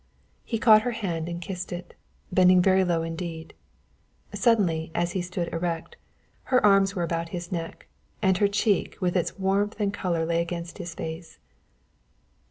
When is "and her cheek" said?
8.19-8.97